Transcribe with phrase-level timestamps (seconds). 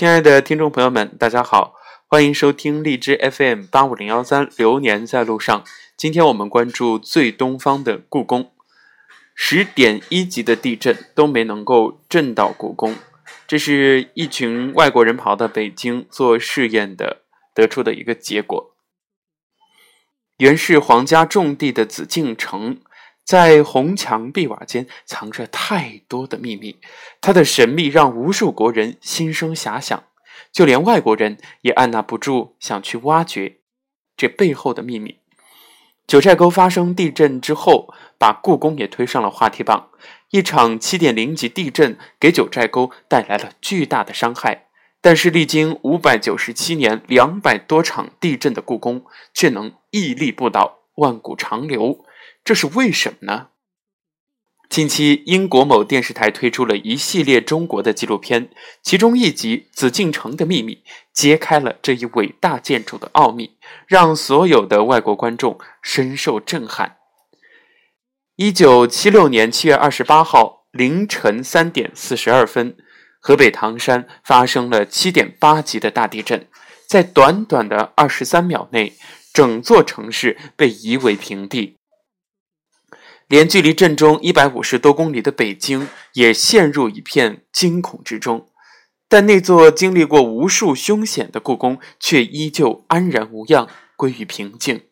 [0.00, 1.74] 亲爱的听众朋友们，大家好，
[2.06, 5.60] 欢迎收听荔枝 FM 八五零幺三《流年在路上》。
[5.94, 8.50] 今天我们关注最东方的故宫，
[9.34, 12.96] 十点一级的地震都没能够震到故宫，
[13.46, 17.24] 这是一群外国人跑到北京做试验的
[17.54, 18.74] 得出的一个结果。
[20.38, 22.80] 原是皇家重地的紫禁城。
[23.24, 26.80] 在红墙碧瓦间藏着太多的秘密，
[27.20, 30.02] 它的神秘让无数国人心生遐想，
[30.50, 33.58] 就连外国人也按捺不住想去挖掘
[34.16, 35.18] 这背后的秘密。
[36.08, 39.90] 九寨沟发生地震之后，把故宫也推上了话题榜。
[40.30, 44.66] 一场七点零级地震给九寨沟带来了巨大的伤害，
[45.00, 52.04] 但是历经五百九十七年、两百多场地震的故宫却能屹立不倒、万古长流。
[52.44, 53.48] 这是为什么呢？
[54.68, 58.50] 近期，英国某电视台推出了一系列中国的纪录片，
[58.82, 60.74] 其中一集《紫禁城的秘密》
[61.12, 66.98] 揭开了这一伟大建筑的奥秘，让所有的外国观众深受震撼。
[68.36, 72.76] 一九七六年七月二十八号凌晨三点四十二分，
[73.20, 76.46] 河北唐山发生了七点八级的大地震，
[76.86, 78.96] 在短短的二十三秒内，
[79.34, 81.79] 整座城市被夷为平地。
[83.30, 88.48] 连距离震中一百五十多公里的北京也陷入一片惊恐之中，
[89.08, 94.82] 但那座经历过无数凶险的故宫却依旧安然无恙，归于平静。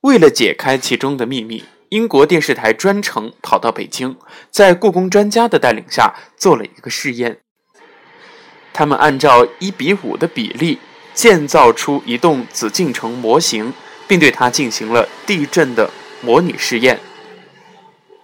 [0.00, 4.16] 为了解开其中的秘密，英国电视台专程跑到北京，
[4.50, 7.40] 在故宫专家的带领下做了一个试验。
[8.72, 10.78] 他们按照一比五的比例
[11.12, 13.74] 建造出一栋紫禁城模型，
[14.08, 15.90] 并对它进行了地震的
[16.22, 16.98] 模拟试验。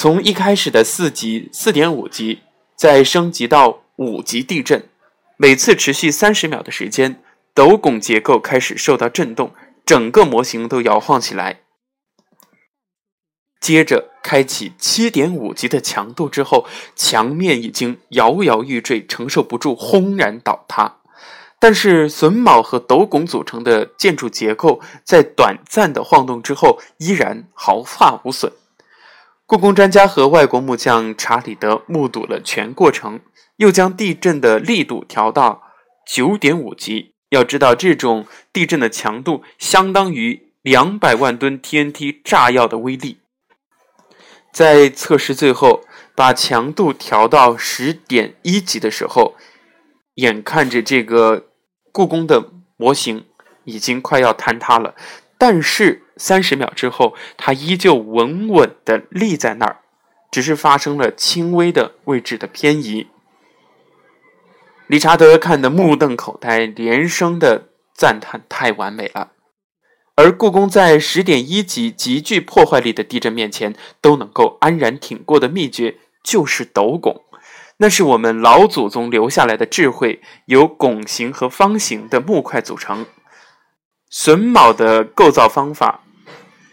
[0.00, 2.40] 从一开始的四级、四点五级，
[2.74, 4.88] 再升级到五级地震，
[5.36, 9.52] 每次持续三十秒的时间，斗拱结构开始受到震动，
[9.84, 11.60] 整个模型都摇晃起来。
[13.60, 16.66] 接着开启七点五级的强度之后，
[16.96, 21.00] 墙面已经摇摇欲坠，承受不住，轰然倒塌。
[21.58, 28.50] 但是榫卯和斗拱组成的建筑结构，在短暂的晃动之后，依然毫发无损。
[29.50, 33.18] 故宫专家和外国木匠查理德目睹了全过程，
[33.56, 35.64] 又将地震的力度调到
[36.06, 37.16] 九点五级。
[37.30, 43.18] 要知道，这种地震的强度相当于两百万吨 TNT 炸药的威力。
[44.52, 45.80] 在测试最后
[46.14, 49.34] 把强度调到十点一级的时候，
[50.14, 51.48] 眼看着这个
[51.90, 53.26] 故宫的模型
[53.64, 54.94] 已经快要坍塌了。
[55.40, 59.78] 但是三十秒之后，它依旧稳稳地立在那儿，
[60.30, 63.06] 只是发生了轻微的位置的偏移。
[64.86, 69.30] 理查德看得目瞪口呆，连声的赞叹：“太完美了！”
[70.14, 77.24] 而故宫在十点一级极具破坏力的地震面前都能够安然挺过的秘诀，就是斗拱。
[77.78, 83.06] 那是我们老祖宗留下来的智慧，由拱形和方形的木块组成。
[84.12, 86.02] 榫卯的构造方法，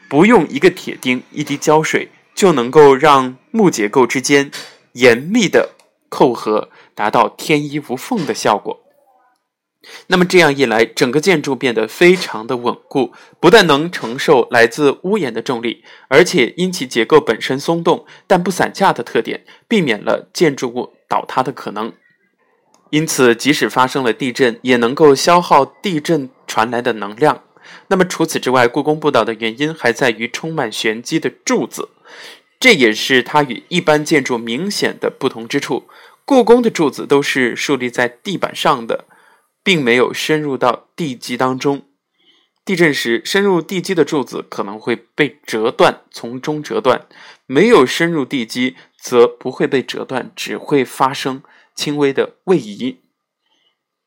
[0.09, 4.49] 不用一个铁钉、一滴胶水，就能够让木结构之间
[4.93, 5.75] 严密的
[6.09, 8.81] 扣合，达到天衣无缝的效果。
[10.07, 21.93] 那么这样一来，整个建筑变得非常的稳固，不但能承受来自屋檐的重力，而且因其结构本身松动但不散架的特点，避免了建筑物倒塌的可能。
[22.89, 27.43] 因此，即使发生了地震，也能够消耗地震传来的能量。
[27.87, 31.89] 那么，除此之外，故宫不倒的原因还在于充满玄机的柱子，
[32.59, 35.87] 这也是它与一般建筑明显的不同之处。
[36.23, 39.05] 故宫的柱子都是竖立在地板上的，
[39.63, 41.83] 并没有深入到地基当中。
[42.65, 46.99] 地震时，深入地基的柱子可能会被折断，从中折断；
[47.45, 51.41] 没有深入地基，则不会被折断，只会发生。
[51.77, 52.97] 轻微的位移，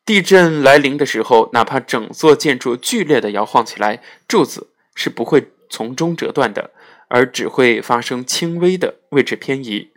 [0.05, 6.73] 地震来临的时候，哪怕整座建筑剧烈的摇晃起来，柱子是不会从中折断的，
[7.09, 9.91] 而只会发生轻微的位置偏移。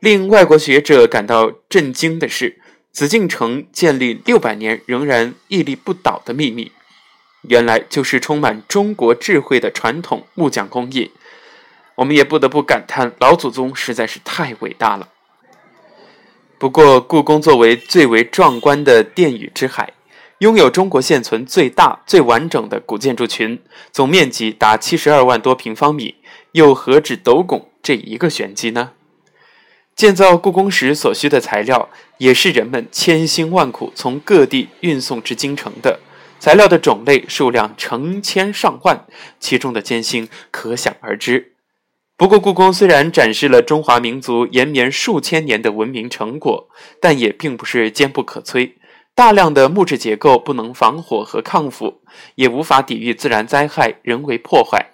[0.00, 2.60] 令外国学者感到震惊的是，
[2.92, 6.72] 紫禁城建立六百年仍然屹立不倒的秘密，
[7.48, 11.10] 原来就是充满中国智慧的传统木匠工艺。
[11.94, 15.08] 我们也不得不感叹，老祖宗实在是太伟大了。
[16.64, 19.92] 不过，故宫作为最为壮观的殿宇之海，
[20.38, 23.60] 拥有中国现存最大、最完整的古建筑群，
[23.92, 26.14] 总面积达七十二万多平方米，
[26.52, 28.92] 又何止斗拱这一个玄机呢？
[29.94, 36.00] 建造故宫时所需的材料，也是人们千辛万苦从各地运送至京城的。
[36.40, 39.04] 材料的种类、数量成千上万，
[39.38, 41.53] 其中的艰辛可想而知。
[42.16, 46.68] 不过，故宫虽然展示了中华民族延绵数千年的文明成果，
[47.00, 48.74] 但也并不是坚不可摧。
[49.16, 52.02] 大量的木质结构不能防火和抗腐，
[52.36, 54.92] 也无法抵御自然灾害、人为破坏，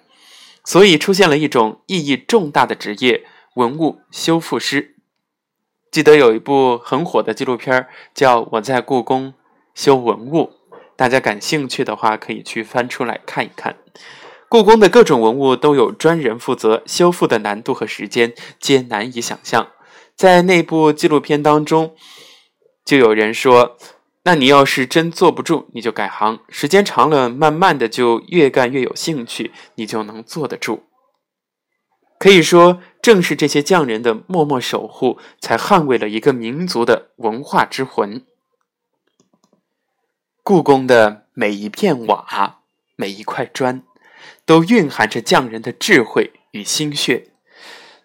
[0.63, 3.23] 所以出现了一种意义重大的职业——
[3.55, 4.95] 文物修复师。
[5.91, 9.35] 记得有一部很火的纪录片叫《我在故宫
[9.75, 10.51] 修文物》，
[10.95, 13.77] 大家感兴趣的话可以去翻出来看一看。
[14.51, 19.69] 故宫的各种文物都有专人负责，修复的难度和时间皆难以想象。
[20.13, 21.95] 在那部纪录片当中，
[22.83, 23.77] 就有人说
[24.23, 30.83] ：“那你要是真坐不住，你就改行，时间长了，慢慢的就越干越有兴趣，你就能坐得住。”
[32.19, 32.81] 可以说。
[33.01, 38.23] 正是这些匠人的默默守护，才捍卫了一个民族的文化之魂。
[40.43, 42.59] 故宫的每一片瓦、
[42.95, 43.81] 每一块砖，
[44.45, 47.27] 都蕴含着匠人的智慧与心血。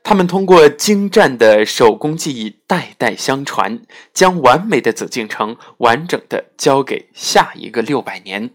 [0.02, 3.82] 他们通过精湛的手工技艺，代代相传，
[4.14, 8.50] 将完美的紫禁城完整的交给下一个六百年。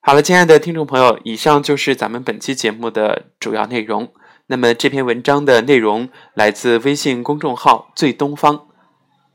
[0.00, 4.12] 好了，亲爱的听众朋友，以上就是咱们本期节目的主要内容。
[4.48, 8.66] 那么这篇文章的内容来自微信公众号“最东方”，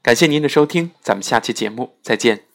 [0.04, 2.47] 感谢您的收听，咱们下期节目再见。